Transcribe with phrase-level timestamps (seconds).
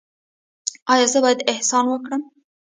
[0.91, 2.21] ایا زه باید احسان وکړم؟